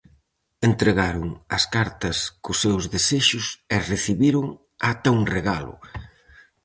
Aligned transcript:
Entregaron 0.69 1.27
as 1.57 1.63
cartas 1.75 2.17
cos 2.43 2.57
seus 2.63 2.83
desexos 2.93 3.45
e 3.75 3.77
recibiron 3.91 4.45
ata 4.91 5.09
un 5.19 5.23
regalo! 5.35 5.73